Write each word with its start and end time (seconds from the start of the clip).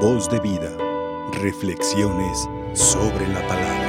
Voz 0.00 0.28
de 0.28 0.38
vida. 0.40 0.70
Reflexiones 1.40 2.46
sobre 2.74 3.26
la 3.28 3.40
palabra. 3.48 3.86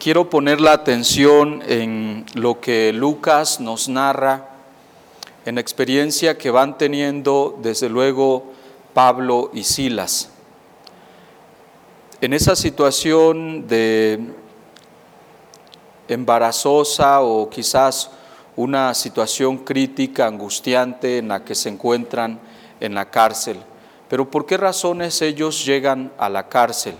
Quiero 0.00 0.28
poner 0.28 0.60
la 0.60 0.72
atención 0.72 1.62
en 1.68 2.26
lo 2.34 2.60
que 2.60 2.92
Lucas 2.92 3.60
nos 3.60 3.88
narra, 3.88 4.48
en 5.44 5.56
experiencia 5.56 6.36
que 6.36 6.50
van 6.50 6.76
teniendo 6.78 7.56
desde 7.62 7.88
luego 7.88 8.42
Pablo 8.92 9.52
y 9.54 9.62
Silas. 9.62 10.30
En 12.20 12.32
esa 12.32 12.56
situación 12.56 13.68
de 13.68 14.18
embarazosa 16.08 17.20
o 17.20 17.48
quizás 17.48 18.10
una 18.56 18.94
situación 18.94 19.58
crítica, 19.58 20.26
angustiante 20.26 21.18
en 21.18 21.28
la 21.28 21.44
que 21.44 21.54
se 21.54 21.68
encuentran 21.68 22.40
en 22.80 22.94
la 22.94 23.10
cárcel. 23.10 23.58
Pero 24.08 24.30
¿por 24.30 24.46
qué 24.46 24.56
razones 24.56 25.20
ellos 25.22 25.64
llegan 25.64 26.10
a 26.18 26.28
la 26.28 26.48
cárcel? 26.48 26.94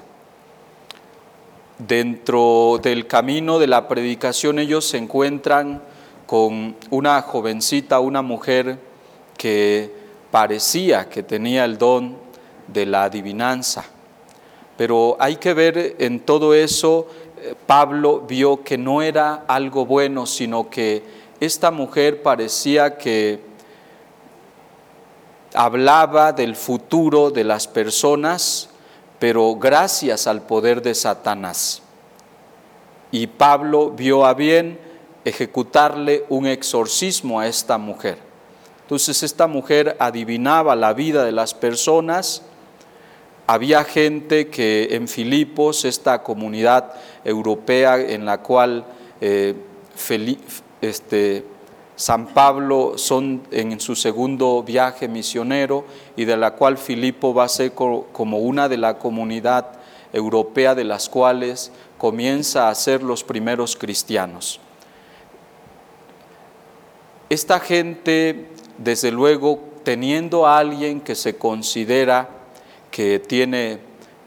Dentro 1.79 2.79
del 2.83 3.07
camino 3.07 3.59
de 3.59 3.67
la 3.67 3.89
predicación 3.89 4.59
ellos 4.59 4.87
se 4.87 4.99
encuentran 4.99 5.83
con 6.27 6.77
una 6.91 7.21
jovencita, 7.23 8.01
una 8.01 8.23
mujer 8.23 8.79
que 9.37 9.95
parecía 10.31 11.09
que 11.09 11.23
tenía 11.23 11.65
el 11.65 11.79
don 11.79 12.17
de 12.67 12.87
la 12.87 13.05
adivinanza. 13.05 13.85
Pero 14.77 15.17
hay 15.19 15.37
que 15.37 15.55
ver 15.55 15.97
en 15.99 16.21
todo 16.21 16.53
eso 16.53 17.07
Pablo 17.67 18.21
vio 18.21 18.63
que 18.63 18.79
no 18.79 19.03
era 19.03 19.45
algo 19.47 19.87
bueno, 19.87 20.27
sino 20.27 20.69
que 20.69 21.26
esta 21.41 21.71
mujer 21.71 22.23
parecía 22.23 22.97
que 22.97 23.41
hablaba 25.55 26.33
del 26.33 26.57
futuro 26.57 27.31
de 27.31 27.45
las 27.45 27.67
personas, 27.67 28.69
pero 29.19 29.57
gracias 29.57 30.27
al 30.27 30.43
poder 30.43 30.83
de 30.83 30.95
Satanás. 30.95 31.83
Y 33.11 33.27
Pablo 33.27 33.91
vio 33.91 34.27
a 34.27 34.35
bien 34.35 34.79
ejecutarle 35.25 36.25
un 36.29 36.47
exorcismo 36.47 37.41
a 37.41 37.47
esta 37.47 37.79
mujer. 37.79 38.19
Entonces 38.83 39.23
esta 39.23 39.47
mujer 39.47 39.97
adivinaba 39.99 40.77
la 40.77 40.93
vida 40.93 41.25
de 41.25 41.33
las 41.33 41.55
personas, 41.55 42.43
había 43.49 43.85
gente 43.85 44.49
que 44.49 44.89
en 44.93 45.09
Filipos, 45.09 45.85
esta 45.85 46.23
comunidad 46.23 46.93
europea 47.25 47.99
en 48.01 48.27
la 48.27 48.43
cual 48.43 48.85
eh, 49.21 49.55
este, 50.81 51.45
San 51.97 52.27
Pablo 52.29 52.95
son 52.97 53.43
en 53.51 53.81
su 53.81 53.97
segundo 53.97 54.63
viaje 54.63 55.09
misionero 55.09 55.85
y 56.17 56.27
de 56.27 56.37
la 56.37 56.53
cual 56.53 56.77
Filipo 56.77 57.33
va 57.33 57.45
a 57.45 57.49
ser 57.49 57.73
como 57.73 58.39
una 58.39 58.69
de 58.69 58.77
la 58.77 58.99
comunidad 58.99 59.73
europea 60.13 60.75
de 60.75 60.85
las 60.85 61.09
cuales 61.09 61.73
comienza 61.99 62.69
a 62.69 62.75
ser 62.75 63.03
los 63.03 63.25
primeros 63.25 63.77
cristianos. 63.77 64.61
Esta 67.29 67.59
gente, 67.59 68.47
desde 68.79 69.11
luego, 69.11 69.59
teniendo 69.83 70.47
a 70.47 70.59
alguien 70.59 71.01
que 71.01 71.15
se 71.15 71.37
considera 71.37 72.29
que 72.91 73.19
tiene 73.19 73.79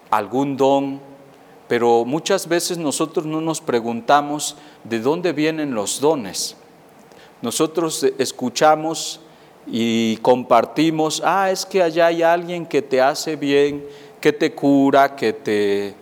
algún 0.10 0.58
don, 0.58 1.02
pero 1.70 2.04
muchas 2.04 2.48
veces 2.50 2.80
nosotros 2.80 3.28
no 3.28 3.42
nos 3.42 3.62
preguntamos 3.62 4.58
de 4.84 5.00
dónde 5.00 5.34
vienen 5.34 5.76
los 5.76 6.02
dones. 6.02 6.58
Nosotros 7.44 8.04
escuchamos 8.18 9.22
y 9.68 10.18
compartimos, 10.18 11.22
ah, 11.24 11.52
es 11.52 11.68
que 11.68 11.84
allá 11.84 12.08
hay 12.08 12.24
alguien 12.24 12.66
que 12.66 12.82
te 12.82 13.00
hace 13.00 13.36
bien, 13.36 13.86
que 14.20 14.34
te 14.34 14.56
cura, 14.56 15.16
que 15.16 15.32
te... 15.32 15.94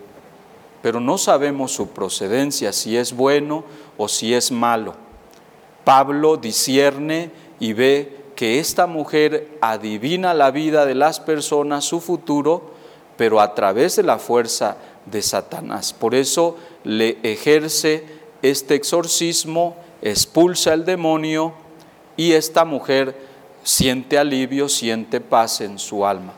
pero 0.80 1.00
no 1.00 1.18
sabemos 1.18 1.72
su 1.72 1.90
procedencia, 1.90 2.72
si 2.72 2.96
es 2.96 3.12
bueno 3.12 3.62
o 3.98 4.08
si 4.08 4.32
es 4.32 4.50
malo. 4.50 4.94
Pablo 5.84 6.38
discierne 6.38 7.30
y 7.60 7.74
ve 7.74 8.16
que 8.36 8.58
esta 8.58 8.86
mujer 8.86 9.58
adivina 9.60 10.32
la 10.32 10.50
vida 10.50 10.86
de 10.86 10.94
las 10.94 11.20
personas, 11.20 11.84
su 11.84 12.00
futuro, 12.00 12.70
pero 13.18 13.40
a 13.40 13.52
través 13.52 13.96
de 13.96 14.04
la 14.04 14.18
fuerza 14.18 14.76
de 15.04 15.20
Satanás. 15.20 15.92
Por 15.92 16.14
eso 16.14 16.56
le 16.84 17.18
ejerce 17.24 18.06
este 18.42 18.76
exorcismo, 18.76 19.76
expulsa 20.00 20.72
el 20.72 20.84
demonio 20.84 21.52
y 22.16 22.32
esta 22.32 22.64
mujer 22.64 23.16
siente 23.64 24.18
alivio, 24.18 24.68
siente 24.68 25.20
paz 25.20 25.60
en 25.60 25.80
su 25.80 26.06
alma. 26.06 26.32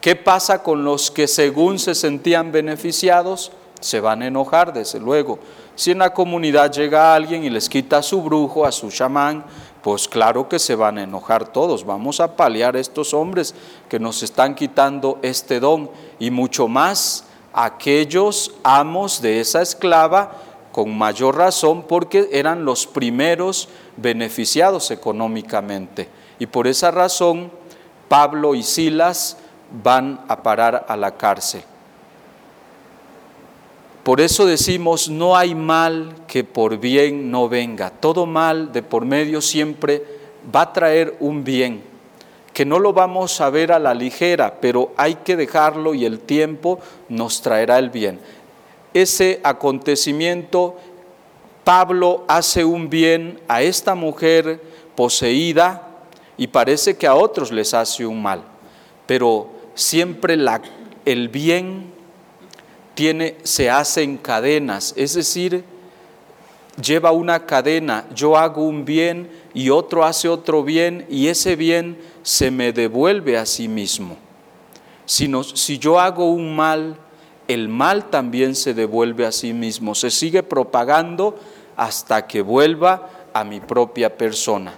¿Qué 0.00 0.14
pasa 0.14 0.62
con 0.62 0.84
los 0.84 1.10
que 1.10 1.26
según 1.26 1.80
se 1.80 1.96
sentían 1.96 2.52
beneficiados? 2.52 3.50
Se 3.80 3.98
van 3.98 4.22
a 4.22 4.28
enojar, 4.28 4.72
desde 4.72 5.00
luego. 5.00 5.40
Si 5.74 5.90
en 5.90 5.98
la 5.98 6.12
comunidad 6.12 6.70
llega 6.70 7.14
alguien 7.14 7.44
y 7.44 7.50
les 7.50 7.68
quita 7.68 7.98
a 7.98 8.02
su 8.02 8.22
brujo, 8.22 8.66
a 8.66 8.72
su 8.72 8.90
chamán, 8.90 9.44
pues 9.82 10.06
claro 10.06 10.48
que 10.48 10.58
se 10.58 10.74
van 10.74 10.98
a 10.98 11.02
enojar 11.02 11.48
todos. 11.48 11.84
Vamos 11.84 12.20
a 12.20 12.36
paliar 12.36 12.76
a 12.76 12.80
estos 12.80 13.14
hombres 13.14 13.54
que 13.88 13.98
nos 13.98 14.22
están 14.22 14.54
quitando 14.54 15.18
este 15.22 15.60
don 15.60 15.90
y 16.18 16.30
mucho 16.30 16.68
más 16.68 17.24
aquellos 17.52 18.52
amos 18.62 19.20
de 19.20 19.40
esa 19.40 19.60
esclava 19.60 20.32
con 20.72 20.96
mayor 20.96 21.36
razón 21.36 21.82
porque 21.82 22.28
eran 22.32 22.64
los 22.64 22.86
primeros 22.86 23.68
beneficiados 23.96 24.90
económicamente. 24.90 26.08
Y 26.38 26.46
por 26.46 26.66
esa 26.66 26.90
razón 26.90 27.50
Pablo 28.08 28.54
y 28.54 28.62
Silas 28.62 29.36
van 29.82 30.20
a 30.28 30.42
parar 30.42 30.86
a 30.88 30.96
la 30.96 31.16
cárcel. 31.16 31.62
Por 34.02 34.20
eso 34.20 34.46
decimos, 34.46 35.08
no 35.08 35.36
hay 35.36 35.54
mal 35.54 36.14
que 36.26 36.42
por 36.42 36.78
bien 36.78 37.30
no 37.30 37.48
venga. 37.48 37.90
Todo 37.90 38.26
mal 38.26 38.72
de 38.72 38.82
por 38.82 39.04
medio 39.04 39.40
siempre 39.40 40.02
va 40.54 40.62
a 40.62 40.72
traer 40.72 41.16
un 41.20 41.44
bien, 41.44 41.84
que 42.52 42.64
no 42.64 42.80
lo 42.80 42.92
vamos 42.92 43.40
a 43.40 43.48
ver 43.48 43.70
a 43.70 43.78
la 43.78 43.94
ligera, 43.94 44.58
pero 44.60 44.92
hay 44.96 45.14
que 45.16 45.36
dejarlo 45.36 45.94
y 45.94 46.04
el 46.04 46.18
tiempo 46.18 46.80
nos 47.08 47.42
traerá 47.42 47.78
el 47.78 47.90
bien. 47.90 48.18
Ese 48.92 49.40
acontecimiento, 49.44 50.76
Pablo 51.62 52.24
hace 52.26 52.64
un 52.64 52.90
bien 52.90 53.38
a 53.46 53.62
esta 53.62 53.94
mujer 53.94 54.60
poseída 54.96 55.88
y 56.36 56.48
parece 56.48 56.96
que 56.96 57.06
a 57.06 57.14
otros 57.14 57.52
les 57.52 57.72
hace 57.72 58.04
un 58.04 58.20
mal, 58.20 58.42
pero 59.06 59.48
siempre 59.74 60.36
el 61.04 61.28
bien 61.28 61.92
se 63.42 63.70
hace 63.70 64.02
en 64.02 64.16
cadenas, 64.16 64.94
es 64.96 65.14
decir, 65.14 65.64
lleva 66.80 67.12
una 67.12 67.46
cadena, 67.46 68.04
yo 68.14 68.36
hago 68.36 68.62
un 68.62 68.84
bien 68.84 69.30
y 69.54 69.70
otro 69.70 70.04
hace 70.04 70.28
otro 70.28 70.62
bien 70.62 71.06
y 71.08 71.28
ese 71.28 71.56
bien 71.56 71.98
se 72.22 72.50
me 72.50 72.72
devuelve 72.72 73.36
a 73.38 73.46
sí 73.46 73.68
mismo. 73.68 74.16
Si, 75.04 75.30
si 75.54 75.78
yo 75.78 75.98
hago 75.98 76.30
un 76.30 76.54
mal, 76.54 76.96
el 77.48 77.68
mal 77.68 78.10
también 78.10 78.54
se 78.54 78.74
devuelve 78.74 79.26
a 79.26 79.32
sí 79.32 79.52
mismo, 79.52 79.94
se 79.94 80.10
sigue 80.10 80.42
propagando 80.42 81.38
hasta 81.76 82.26
que 82.26 82.42
vuelva 82.42 83.10
a 83.32 83.44
mi 83.44 83.60
propia 83.60 84.16
persona. 84.16 84.74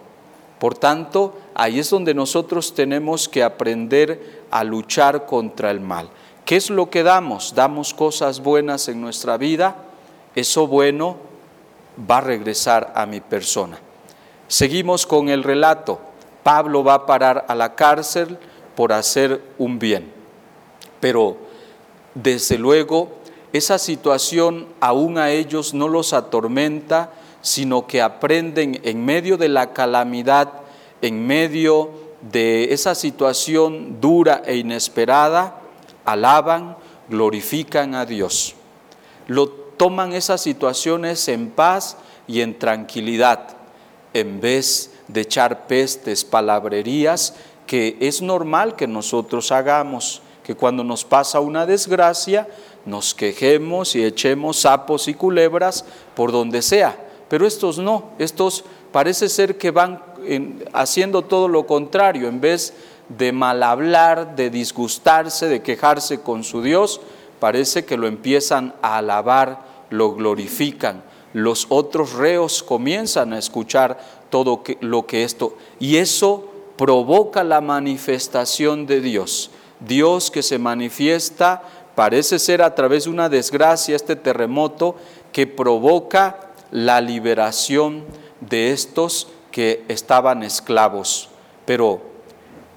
Por 0.59 0.77
tanto, 0.77 1.39
ahí 1.55 1.79
es 1.79 1.91
donde 1.91 2.15
nosotros 2.15 2.75
tenemos 2.75 3.29
que 3.29 3.43
aprender 3.43 4.45
a 4.51 4.65
luchar 4.65 5.27
contra 5.27 5.71
el 5.71 5.81
mal. 5.81 6.09
¿Qué 6.45 6.57
es 6.57 6.69
lo 6.69 6.91
que 6.91 7.03
damos? 7.03 7.55
Damos 7.55 7.95
cosas 7.95 8.41
buenas 8.41 8.89
en 8.89 9.01
nuestra 9.01 9.39
vida, 9.39 9.77
eso 10.35 10.67
bueno 10.67 11.17
va 12.11 12.19
a 12.19 12.21
regresar 12.21 12.93
a 12.95 13.07
mi 13.07 13.21
persona. 13.21 13.79
Seguimos 14.47 15.07
con 15.07 15.31
el 15.31 15.43
relato. 15.43 16.01
Pablo 16.43 16.85
va 16.85 16.95
a 16.95 17.07
parar 17.07 17.47
a 17.49 17.55
la 17.55 17.75
cárcel 17.75 18.39
por 18.77 18.93
hacer 18.93 19.41
un 19.57 19.79
bien. 19.79 20.13
Pero 21.01 21.39
desde 22.15 22.59
luego 22.59 23.09
esa 23.55 23.79
situación 23.79 24.67
aún 24.81 25.17
a 25.17 25.31
ellos 25.31 25.73
no 25.73 25.89
los 25.89 26.13
atormenta, 26.13 27.13
sino 27.41 27.87
que 27.87 28.03
aprenden 28.03 28.81
en 28.85 29.05
medio 29.05 29.39
de 29.39 29.49
la 29.49 29.73
calamidad, 29.73 30.53
en 31.01 31.27
medio 31.27 31.91
de 32.21 32.73
esa 32.75 32.95
situación 32.95 34.01
dura 34.01 34.43
e 34.45 34.57
inesperada, 34.57 35.61
alaban, 36.05 36.77
glorifican 37.09 37.95
a 37.95 38.07
Dios. 38.07 38.55
Lo 39.27 39.49
toman 39.49 40.13
esas 40.13 40.41
situaciones 40.41 41.29
en 41.29 41.51
paz 41.51 41.97
y 42.27 42.41
en 42.41 42.59
tranquilidad, 42.59 43.57
en 44.13 44.41
vez 44.41 44.91
de 45.09 45.23
echar 45.23 45.67
pestes, 45.67 46.25
palabrerías, 46.25 47.35
que 47.67 47.97
es 48.01 48.23
normal 48.23 48.77
que 48.77 48.87
nosotros 48.87 49.53
hagamos, 49.53 50.23
que 50.43 50.55
cuando 50.55 50.85
nos 50.85 51.05
pasa 51.05 51.41
una 51.41 51.67
desgracia, 51.67 52.47
nos 52.85 53.15
quejemos 53.15 53.97
y 53.97 54.05
echemos 54.05 54.59
sapos 54.59 55.09
y 55.09 55.15
culebras 55.15 55.85
por 56.15 56.33
donde 56.33 56.63
sea. 56.63 56.97
Pero 57.29 57.47
estos 57.47 57.79
no, 57.79 58.11
estos 58.19 58.65
parece 58.93 59.29
ser 59.29 59.57
que 59.57 59.71
van 59.71 60.03
haciendo 60.73 61.23
todo 61.23 61.49
lo 61.49 61.67
contrario, 61.67 62.29
en 62.29 62.41
vez 62.41 62.69
de 62.71 62.75
mal 63.33 63.63
hablar, 63.63 64.37
de 64.37 64.51
disgustarse, 64.51 65.49
de 65.49 65.63
quejarse 65.63 66.21
con 66.21 66.45
su 66.45 66.63
Dios, 66.63 67.01
parece 67.41 67.85
que 67.85 67.97
lo 67.97 68.07
empiezan 68.07 68.75
a 68.83 68.99
alabar, 68.99 69.61
lo 69.91 70.15
glorifican. 70.15 71.03
Los 71.33 71.67
otros 71.69 72.15
reos 72.15 72.63
comienzan 72.63 73.33
a 73.33 73.39
escuchar 73.39 73.99
todo 74.31 74.63
lo 74.81 75.07
que 75.07 75.25
esto, 75.25 75.57
y 75.79 75.97
eso 75.97 76.49
provoca 76.77 77.45
la 77.45 77.61
manifestación 77.61 78.87
de 78.87 79.01
Dios. 79.01 79.51
Dios 79.81 80.31
que 80.31 80.43
se 80.43 80.59
manifiesta 80.59 81.63
parece 81.95 82.39
ser 82.39 82.63
a 82.63 82.75
través 82.75 83.05
de 83.05 83.11
una 83.11 83.29
desgracia, 83.29 83.95
este 83.95 84.17
terremoto, 84.17 84.97
que 85.33 85.47
provoca 85.47 86.53
la 86.71 87.01
liberación 87.01 88.05
de 88.41 88.73
estos 88.73 89.29
que 89.51 89.85
estaban 89.89 90.43
esclavos. 90.43 91.29
Pero 91.65 92.14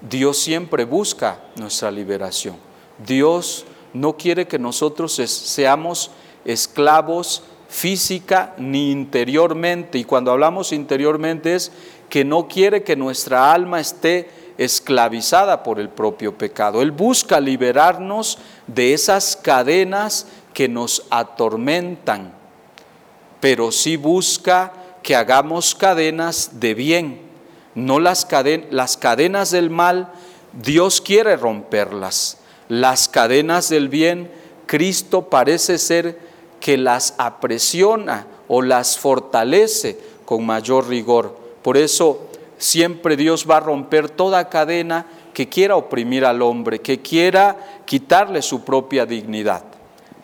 Dios 0.00 0.38
siempre 0.38 0.84
busca 0.84 1.40
nuestra 1.56 1.90
liberación. 1.90 2.56
Dios 3.04 3.64
no 3.92 4.16
quiere 4.16 4.46
que 4.46 4.58
nosotros 4.58 5.12
seamos 5.14 6.10
esclavos 6.44 7.42
física 7.68 8.54
ni 8.58 8.90
interiormente. 8.90 9.98
Y 9.98 10.04
cuando 10.04 10.30
hablamos 10.30 10.72
interiormente 10.72 11.54
es 11.54 11.72
que 12.08 12.24
no 12.24 12.48
quiere 12.48 12.82
que 12.82 12.96
nuestra 12.96 13.52
alma 13.52 13.80
esté 13.80 14.30
esclavizada 14.56 15.62
por 15.62 15.78
el 15.78 15.88
propio 15.88 16.36
pecado. 16.36 16.82
Él 16.82 16.90
busca 16.90 17.40
liberarnos 17.40 18.38
de 18.66 18.92
esas 18.92 19.36
cadenas 19.36 20.26
que 20.52 20.68
nos 20.68 21.06
atormentan, 21.10 22.32
pero 23.40 23.70
sí 23.70 23.96
busca 23.96 24.72
que 25.02 25.14
hagamos 25.14 25.74
cadenas 25.76 26.58
de 26.60 26.74
bien, 26.74 27.27
no 27.86 28.00
las, 28.00 28.26
las 28.70 28.96
cadenas 28.96 29.50
del 29.50 29.70
mal, 29.70 30.12
Dios 30.52 31.00
quiere 31.00 31.36
romperlas. 31.36 32.38
Las 32.68 33.08
cadenas 33.08 33.68
del 33.68 33.88
bien, 33.88 34.30
Cristo 34.66 35.28
parece 35.30 35.78
ser 35.78 36.18
que 36.60 36.76
las 36.76 37.14
apresiona 37.18 38.26
o 38.48 38.62
las 38.62 38.98
fortalece 38.98 39.98
con 40.24 40.44
mayor 40.44 40.88
rigor. 40.88 41.36
Por 41.62 41.76
eso 41.76 42.28
siempre 42.58 43.16
Dios 43.16 43.46
va 43.48 43.58
a 43.58 43.60
romper 43.60 44.10
toda 44.10 44.48
cadena 44.48 45.06
que 45.32 45.48
quiera 45.48 45.76
oprimir 45.76 46.24
al 46.24 46.42
hombre, 46.42 46.80
que 46.80 47.00
quiera 47.00 47.82
quitarle 47.84 48.42
su 48.42 48.64
propia 48.64 49.06
dignidad. 49.06 49.62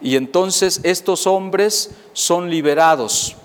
Y 0.03 0.17
entonces 0.17 0.81
estos 0.83 1.27
hombres 1.27 1.91
son 2.13 2.51
liberados. 2.51 3.37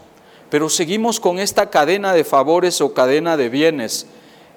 Pero 0.50 0.69
seguimos 0.69 1.19
con 1.19 1.40
esta 1.40 1.69
cadena 1.69 2.13
de 2.13 2.24
favores 2.24 2.81
o 2.81 2.94
cadena 2.94 3.38
de 3.38 3.50
bienes. 3.50 4.07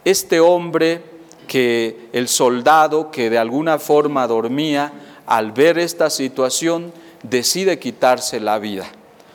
Este 0.05 0.41
hombre 0.41 1.03
que 1.47 2.09
el 2.12 2.29
soldado 2.29 3.11
que 3.11 3.29
de 3.29 3.39
alguna 3.39 3.79
forma 3.79 4.27
dormía, 4.27 4.93
al 5.27 5.53
ver 5.53 5.79
esta 5.79 6.09
situación, 6.09 6.93
decide 7.23 7.79
quitarse 7.79 8.41
la 8.41 8.59
vida. 8.59 8.87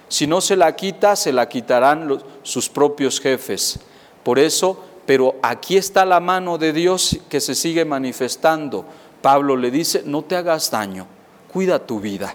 Si 0.09 0.25
no 0.25 0.41
se 0.41 0.55
la 0.55 0.75
quita, 0.75 1.15
se 1.15 1.33
la 1.33 1.49
quitarán 1.49 2.21
sus 2.43 2.69
propios 2.69 3.19
jefes. 3.19 3.79
Por 4.23 4.39
eso, 4.39 4.83
pero 5.05 5.35
aquí 5.41 5.77
está 5.77 6.05
la 6.05 6.19
mano 6.19 6.57
de 6.57 6.73
Dios 6.73 7.17
que 7.29 7.39
se 7.39 7.55
sigue 7.55 7.85
manifestando. 7.85 8.85
Pablo 9.21 9.55
le 9.55 9.69
dice, 9.69 10.03
no 10.05 10.23
te 10.23 10.35
hagas 10.35 10.71
daño, 10.71 11.07
cuida 11.51 11.85
tu 11.85 11.99
vida. 11.99 12.33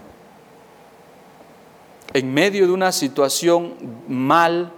En 2.14 2.32
medio 2.32 2.66
de 2.66 2.72
una 2.72 2.92
situación 2.92 3.74
mal, 4.06 4.72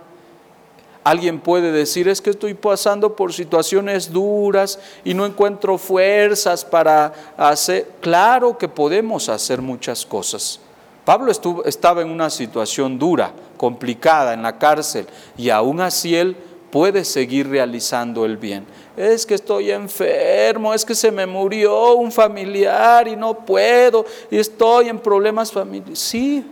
alguien 1.03 1.41
puede 1.41 1.73
decir, 1.73 2.09
es 2.09 2.21
que 2.21 2.31
estoy 2.31 2.55
pasando 2.55 3.17
por 3.17 3.33
situaciones 3.33 4.13
duras 4.13 4.79
y 5.05 5.15
no 5.15 5.27
encuentro 5.27 5.77
fuerzas 5.77 6.65
para 6.65 7.13
hacer. 7.37 7.91
Claro 8.01 8.57
que 8.57 8.69
podemos 8.69 9.29
hacer 9.29 9.61
muchas 9.61 10.07
cosas. 10.07 10.61
Pablo 11.05 11.31
estuvo, 11.31 11.65
estaba 11.65 12.01
en 12.01 12.11
una 12.11 12.31
situación 12.31 12.99
dura, 12.99 13.33
complicada, 13.59 14.33
en 14.33 14.43
la 14.43 14.59
cárcel, 14.59 15.07
y 15.37 15.51
aún 15.51 15.81
así 15.81 16.17
él 16.17 16.35
puede 16.71 17.05
seguir 17.05 17.49
realizando 17.49 18.25
el 18.25 18.39
bien. 18.39 18.65
Es 18.97 19.27
que 19.27 19.35
estoy 19.35 19.71
enfermo, 19.71 20.73
es 20.73 20.85
que 20.85 20.95
se 20.95 21.13
me 21.13 21.27
murió 21.27 21.95
un 21.95 22.11
familiar 22.11 23.07
y 23.07 23.17
no 23.17 23.45
puedo, 23.45 24.07
y 24.31 24.39
estoy 24.39 24.89
en 24.89 24.99
problemas 24.99 25.53
familiares. 25.53 25.99
Sí, 25.99 26.45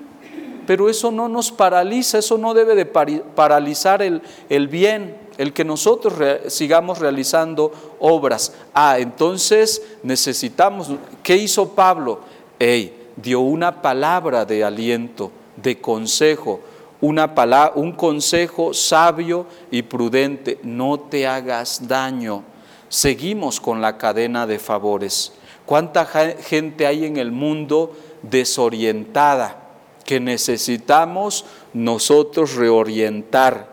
pero 0.73 0.89
eso 0.89 1.11
no 1.11 1.29
nos 1.29 1.53
paraliza, 1.53 2.17
eso 2.17 2.39
no 2.39 2.55
debe 2.55 2.75
de 2.75 2.87
paralizar 2.87 4.01
el, 4.01 4.23
el 4.49 4.69
bien, 4.69 5.19
el 5.37 5.53
que 5.53 5.67
nosotros 5.67 6.15
sigamos 6.47 6.99
realizando 6.99 7.71
obras. 8.01 8.55
Ah, 8.73 8.97
entonces 8.99 9.83
necesitamos, 10.03 10.91
¿qué 11.23 11.37
hizo 11.37 11.75
Pablo? 11.75 12.21
Ey, 12.59 13.11
dio 13.17 13.41
una 13.41 13.83
palabra 13.83 14.47
de 14.47 14.65
aliento, 14.65 15.31
de 15.57 15.79
consejo, 15.79 16.61
una 17.03 17.31
un 17.75 17.93
consejo 17.93 18.73
sabio 18.73 19.45
y 19.71 19.83
prudente, 19.83 20.59
no 20.63 20.99
te 20.99 21.27
hagas 21.27 21.87
daño. 21.87 22.45
Seguimos 22.89 23.61
con 23.61 23.83
la 23.83 23.99
cadena 23.99 24.47
de 24.47 24.59
favores. 24.59 25.35
¿Cuánta 25.67 26.07
gente 26.07 26.87
hay 26.87 27.05
en 27.05 27.19
el 27.19 27.31
mundo 27.31 27.95
desorientada 28.23 29.62
que 30.05 30.21
necesitamos 30.21 31.45
nosotros 31.73 32.55
reorientar, 32.55 33.73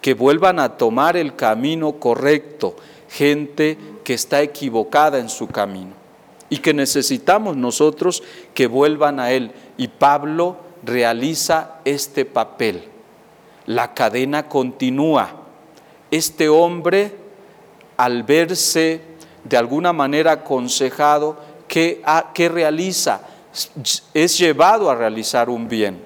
que 0.00 0.14
vuelvan 0.14 0.58
a 0.58 0.76
tomar 0.76 1.16
el 1.16 1.34
camino 1.34 1.92
correcto, 1.92 2.76
gente 3.08 3.78
que 4.04 4.14
está 4.14 4.42
equivocada 4.42 5.18
en 5.18 5.28
su 5.28 5.48
camino 5.48 5.92
y 6.50 6.58
que 6.58 6.74
necesitamos 6.74 7.56
nosotros 7.56 8.22
que 8.54 8.66
vuelvan 8.66 9.20
a 9.20 9.32
Él. 9.32 9.52
Y 9.76 9.88
Pablo 9.88 10.56
realiza 10.82 11.76
este 11.84 12.24
papel. 12.24 12.84
La 13.66 13.94
cadena 13.94 14.48
continúa. 14.48 15.30
Este 16.10 16.48
hombre, 16.48 17.14
al 17.96 18.22
verse 18.22 19.02
de 19.44 19.56
alguna 19.56 19.92
manera 19.92 20.32
aconsejado, 20.32 21.36
¿qué, 21.68 22.02
realiza? 22.50 23.20
Es 24.14 24.38
llevado 24.38 24.90
a 24.90 24.94
realizar 24.94 25.48
un 25.48 25.68
bien. 25.68 26.02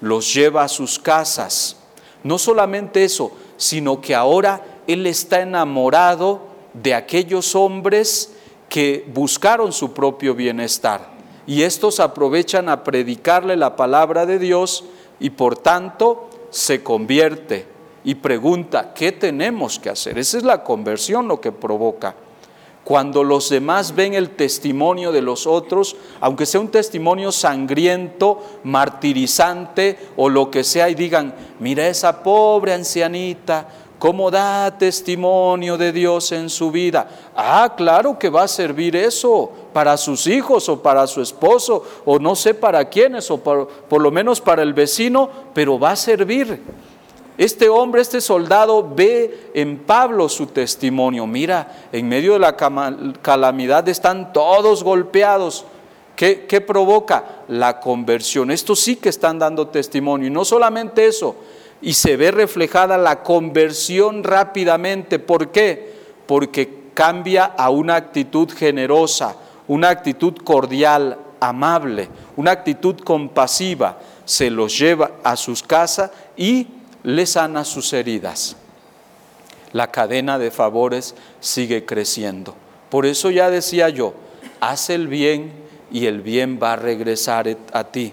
Los 0.00 0.32
lleva 0.32 0.64
a 0.64 0.68
sus 0.68 0.98
casas. 0.98 1.76
No 2.22 2.38
solamente 2.38 3.04
eso, 3.04 3.32
sino 3.56 4.00
que 4.00 4.14
ahora 4.14 4.62
él 4.86 5.06
está 5.06 5.40
enamorado 5.40 6.42
de 6.72 6.94
aquellos 6.94 7.54
hombres 7.54 8.32
que 8.68 9.04
buscaron 9.12 9.72
su 9.72 9.92
propio 9.92 10.34
bienestar 10.34 11.14
y 11.46 11.62
estos 11.62 12.00
aprovechan 12.00 12.68
a 12.68 12.82
predicarle 12.84 13.56
la 13.56 13.76
palabra 13.76 14.26
de 14.26 14.38
Dios 14.38 14.84
y 15.20 15.30
por 15.30 15.56
tanto 15.56 16.28
se 16.50 16.82
convierte 16.82 17.66
y 18.02 18.16
pregunta, 18.16 18.92
¿qué 18.94 19.12
tenemos 19.12 19.78
que 19.78 19.90
hacer? 19.90 20.18
Esa 20.18 20.38
es 20.38 20.44
la 20.44 20.62
conversión 20.62 21.28
lo 21.28 21.40
que 21.40 21.52
provoca. 21.52 22.14
Cuando 22.84 23.24
los 23.24 23.48
demás 23.48 23.94
ven 23.94 24.12
el 24.12 24.30
testimonio 24.30 25.10
de 25.10 25.22
los 25.22 25.46
otros, 25.46 25.96
aunque 26.20 26.44
sea 26.44 26.60
un 26.60 26.68
testimonio 26.68 27.32
sangriento, 27.32 28.42
martirizante 28.62 29.98
o 30.16 30.28
lo 30.28 30.50
que 30.50 30.64
sea, 30.64 30.90
y 30.90 30.94
digan, 30.94 31.34
mira 31.60 31.88
esa 31.88 32.22
pobre 32.22 32.74
ancianita, 32.74 33.66
cómo 33.98 34.30
da 34.30 34.76
testimonio 34.76 35.78
de 35.78 35.90
Dios 35.90 36.30
en 36.32 36.50
su 36.50 36.70
vida. 36.70 37.08
Ah, 37.34 37.72
claro 37.74 38.18
que 38.18 38.28
va 38.28 38.42
a 38.42 38.48
servir 38.48 38.96
eso 38.96 39.50
para 39.72 39.96
sus 39.96 40.26
hijos 40.26 40.68
o 40.68 40.82
para 40.82 41.06
su 41.06 41.22
esposo 41.22 41.82
o 42.04 42.18
no 42.18 42.36
sé 42.36 42.52
para 42.52 42.84
quiénes 42.90 43.30
o 43.30 43.38
por, 43.38 43.66
por 43.66 44.02
lo 44.02 44.10
menos 44.10 44.42
para 44.42 44.62
el 44.62 44.74
vecino, 44.74 45.30
pero 45.54 45.78
va 45.78 45.92
a 45.92 45.96
servir. 45.96 46.60
Este 47.36 47.68
hombre, 47.68 48.00
este 48.00 48.20
soldado 48.20 48.88
ve 48.94 49.50
en 49.54 49.78
Pablo 49.78 50.28
su 50.28 50.46
testimonio. 50.46 51.26
Mira, 51.26 51.88
en 51.90 52.08
medio 52.08 52.34
de 52.34 52.38
la 52.38 52.56
calamidad 52.56 53.88
están 53.88 54.32
todos 54.32 54.84
golpeados. 54.84 55.64
¿Qué, 56.14 56.46
¿Qué, 56.46 56.60
provoca? 56.60 57.42
La 57.48 57.80
conversión. 57.80 58.52
Estos 58.52 58.78
sí 58.78 58.96
que 58.96 59.08
están 59.08 59.40
dando 59.40 59.66
testimonio. 59.66 60.28
Y 60.28 60.30
no 60.30 60.44
solamente 60.44 61.06
eso, 61.06 61.34
y 61.82 61.94
se 61.94 62.16
ve 62.16 62.30
reflejada 62.30 62.96
la 62.96 63.24
conversión 63.24 64.22
rápidamente. 64.22 65.18
¿Por 65.18 65.48
qué? 65.48 65.92
Porque 66.26 66.84
cambia 66.94 67.44
a 67.44 67.68
una 67.70 67.96
actitud 67.96 68.48
generosa, 68.50 69.34
una 69.66 69.88
actitud 69.88 70.34
cordial, 70.44 71.18
amable, 71.40 72.08
una 72.36 72.52
actitud 72.52 72.96
compasiva. 73.00 73.98
Se 74.24 74.50
los 74.50 74.78
lleva 74.78 75.10
a 75.24 75.36
sus 75.36 75.62
casas 75.62 76.10
y 76.36 76.68
les 77.04 77.30
sana 77.30 77.64
sus 77.64 77.92
heridas. 77.92 78.56
La 79.72 79.90
cadena 79.90 80.38
de 80.38 80.50
favores 80.50 81.14
sigue 81.40 81.84
creciendo. 81.84 82.56
Por 82.90 83.06
eso 83.06 83.30
ya 83.30 83.50
decía 83.50 83.88
yo, 83.88 84.14
haz 84.60 84.90
el 84.90 85.06
bien 85.06 85.52
y 85.92 86.06
el 86.06 86.22
bien 86.22 86.58
va 86.60 86.72
a 86.72 86.76
regresar 86.76 87.56
a 87.72 87.84
ti. 87.84 88.12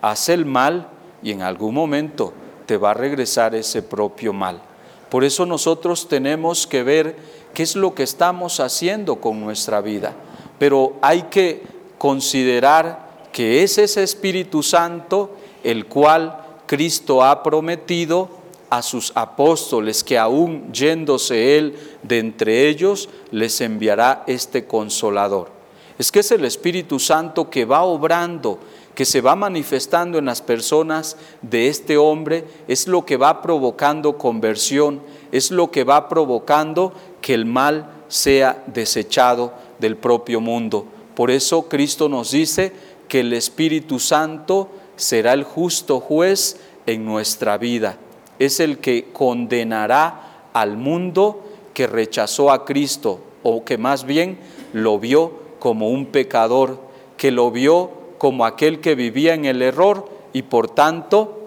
Haz 0.00 0.28
el 0.28 0.46
mal 0.46 0.88
y 1.22 1.32
en 1.32 1.42
algún 1.42 1.74
momento 1.74 2.32
te 2.66 2.76
va 2.76 2.92
a 2.92 2.94
regresar 2.94 3.54
ese 3.54 3.82
propio 3.82 4.32
mal. 4.32 4.62
Por 5.10 5.24
eso 5.24 5.44
nosotros 5.44 6.08
tenemos 6.08 6.66
que 6.66 6.82
ver 6.82 7.16
qué 7.52 7.62
es 7.62 7.76
lo 7.76 7.94
que 7.94 8.02
estamos 8.02 8.60
haciendo 8.60 9.16
con 9.16 9.40
nuestra 9.40 9.80
vida. 9.80 10.14
Pero 10.58 10.96
hay 11.02 11.22
que 11.22 11.62
considerar 11.98 13.28
que 13.32 13.62
es 13.62 13.78
ese 13.78 14.02
Espíritu 14.02 14.62
Santo 14.62 15.36
el 15.64 15.86
cual 15.86 16.41
Cristo 16.66 17.22
ha 17.22 17.42
prometido 17.42 18.28
a 18.72 18.80
sus 18.80 19.12
apóstoles 19.14 20.02
que 20.02 20.16
aún 20.16 20.72
yéndose 20.72 21.58
Él 21.58 21.76
de 22.02 22.18
entre 22.18 22.68
ellos, 22.68 23.10
les 23.30 23.60
enviará 23.60 24.24
este 24.26 24.66
consolador. 24.66 25.50
Es 25.98 26.10
que 26.10 26.20
es 26.20 26.30
el 26.30 26.44
Espíritu 26.46 26.98
Santo 26.98 27.50
que 27.50 27.66
va 27.66 27.82
obrando, 27.82 28.58
que 28.94 29.04
se 29.04 29.20
va 29.20 29.36
manifestando 29.36 30.18
en 30.18 30.24
las 30.24 30.40
personas 30.40 31.18
de 31.42 31.68
este 31.68 31.98
hombre, 31.98 32.44
es 32.66 32.88
lo 32.88 33.04
que 33.04 33.18
va 33.18 33.42
provocando 33.42 34.16
conversión, 34.16 35.02
es 35.32 35.50
lo 35.50 35.70
que 35.70 35.84
va 35.84 36.08
provocando 36.08 36.94
que 37.20 37.34
el 37.34 37.44
mal 37.44 37.90
sea 38.08 38.64
desechado 38.66 39.52
del 39.78 39.96
propio 39.96 40.40
mundo. 40.40 40.86
Por 41.14 41.30
eso 41.30 41.68
Cristo 41.68 42.08
nos 42.08 42.30
dice 42.30 42.72
que 43.06 43.20
el 43.20 43.34
Espíritu 43.34 43.98
Santo 43.98 44.70
será 44.96 45.32
el 45.32 45.44
justo 45.44 46.00
juez 46.00 46.58
en 46.86 47.04
nuestra 47.04 47.58
vida. 47.58 47.96
Es 48.38 48.60
el 48.60 48.78
que 48.78 49.08
condenará 49.12 50.48
al 50.52 50.76
mundo 50.76 51.44
que 51.74 51.86
rechazó 51.86 52.50
a 52.50 52.64
Cristo 52.64 53.20
o 53.42 53.64
que 53.64 53.78
más 53.78 54.04
bien 54.04 54.38
lo 54.72 54.98
vio 54.98 55.32
como 55.58 55.90
un 55.90 56.06
pecador, 56.06 56.80
que 57.16 57.30
lo 57.30 57.50
vio 57.50 57.90
como 58.18 58.44
aquel 58.44 58.80
que 58.80 58.94
vivía 58.94 59.34
en 59.34 59.44
el 59.44 59.62
error 59.62 60.08
y 60.32 60.42
por 60.42 60.70
tanto 60.70 61.38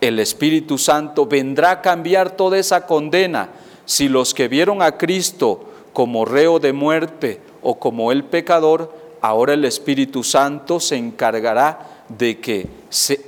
el 0.00 0.18
Espíritu 0.18 0.78
Santo 0.78 1.26
vendrá 1.26 1.70
a 1.70 1.82
cambiar 1.82 2.30
toda 2.30 2.58
esa 2.58 2.86
condena. 2.86 3.50
Si 3.84 4.08
los 4.08 4.34
que 4.34 4.48
vieron 4.48 4.82
a 4.82 4.96
Cristo 4.96 5.64
como 5.92 6.24
reo 6.24 6.58
de 6.58 6.72
muerte 6.72 7.40
o 7.62 7.78
como 7.78 8.12
el 8.12 8.24
pecador, 8.24 8.94
ahora 9.20 9.54
el 9.54 9.64
Espíritu 9.64 10.24
Santo 10.24 10.80
se 10.80 10.96
encargará 10.96 11.99
de 12.18 12.40
que 12.40 12.68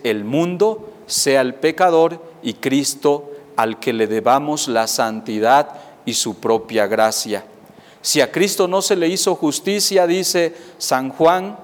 el 0.03 0.25
mundo 0.25 0.93
sea 1.07 1.41
el 1.41 1.55
pecador 1.55 2.21
y 2.43 2.55
Cristo 2.55 3.31
al 3.57 3.79
que 3.79 3.93
le 3.93 4.07
debamos 4.07 4.69
la 4.69 4.87
santidad 4.87 5.69
y 6.05 6.15
su 6.15 6.37
propia 6.37 6.87
gracia. 6.87 7.45
Si 8.01 8.21
a 8.21 8.33
Cristo 8.33 8.67
no 8.67 8.83
se 8.83 8.97
le 8.97 9.09
hizo 9.09 9.35
justicia, 9.37 10.07
dice 10.07 10.55
San 10.79 11.11
Juan, 11.11 11.57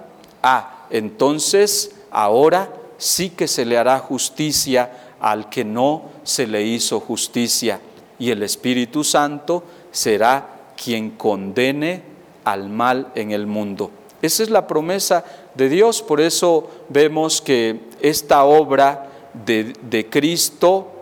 ah, 0.42 0.86
entonces 0.90 1.96
ahora 2.10 2.70
sí 2.96 3.30
que 3.30 3.48
se 3.48 3.64
le 3.64 3.76
hará 3.76 3.98
justicia 3.98 4.90
al 5.20 5.48
que 5.48 5.64
no 5.64 6.04
se 6.22 6.46
le 6.46 6.62
hizo 6.62 7.00
justicia. 7.00 7.80
Y 8.18 8.30
el 8.30 8.42
Espíritu 8.42 9.02
Santo 9.02 9.64
será 9.90 10.72
quien 10.82 11.10
condene 11.12 12.02
al 12.44 12.68
mal 12.68 13.10
en 13.14 13.32
el 13.32 13.46
mundo. 13.46 13.90
Esa 14.20 14.42
es 14.42 14.50
la 14.50 14.66
promesa 14.66 15.24
de 15.54 15.68
Dios, 15.68 16.02
por 16.02 16.20
eso 16.20 16.68
vemos 16.88 17.40
que 17.40 17.80
esta 18.00 18.44
obra 18.44 19.10
de, 19.46 20.06
Cristo 20.10 20.92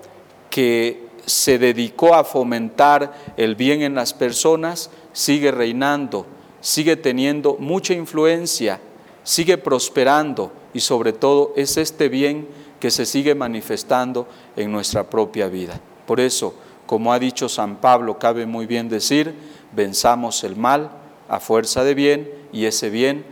que 0.50 1.06
se 1.24 1.58
dedicó 1.58 2.14
a 2.14 2.24
fomentar 2.24 3.32
el 3.36 3.54
bien 3.54 3.82
en 3.82 3.94
las 3.94 4.12
personas, 4.12 4.90
sigue 5.12 5.50
reinando, 5.50 6.26
sigue 6.60 6.96
teniendo 6.96 7.56
mucha 7.58 7.94
influencia, 7.94 8.80
sigue 9.22 9.56
prosperando 9.56 10.52
y 10.74 10.80
sobre 10.80 11.12
todo 11.14 11.54
es 11.56 11.78
este 11.78 12.10
bien 12.10 12.46
que 12.78 12.90
se 12.90 13.06
sigue 13.06 13.34
manifestando 13.34 14.28
en 14.56 14.70
nuestra 14.70 15.08
propia 15.08 15.48
vida. 15.48 15.80
Por 16.06 16.20
eso, 16.20 16.54
como 16.84 17.14
ha 17.14 17.18
dicho 17.18 17.48
San 17.48 17.76
Pablo, 17.80 18.18
cabe 18.18 18.44
muy 18.44 18.66
bien 18.66 18.90
decir, 18.90 19.34
venzamos 19.72 20.44
el 20.44 20.54
mal 20.54 21.05
a 21.28 21.40
fuerza 21.40 21.84
de 21.84 21.94
bien 21.94 22.30
y 22.52 22.66
ese 22.66 22.90
bien 22.90 23.24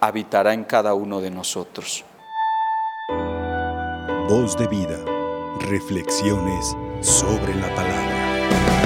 habitará 0.00 0.52
en 0.52 0.64
cada 0.64 0.94
uno 0.94 1.20
de 1.20 1.30
nosotros. 1.30 2.04
Voz 4.28 4.56
de 4.56 4.66
vida, 4.68 4.98
reflexiones 5.60 6.76
sobre 7.00 7.54
la 7.54 7.74
palabra. 7.74 8.83